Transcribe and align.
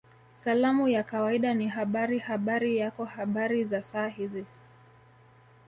Salamu 0.31 0.87
ya 0.87 1.03
kawaida 1.03 1.53
ni 1.53 1.67
Habari 1.67 2.19
Habari 2.19 2.77
yako 2.77 3.05
Habari 3.05 3.63
za 3.63 3.81
saa 3.81 4.07
hizi 4.07 4.45